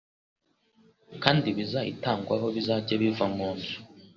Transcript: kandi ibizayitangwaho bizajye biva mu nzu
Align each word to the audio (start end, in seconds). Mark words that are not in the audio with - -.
kandi 1.23 1.45
ibizayitangwaho 1.51 2.45
bizajye 2.55 2.93
biva 3.01 3.25
mu 3.35 3.47
nzu 3.55 3.77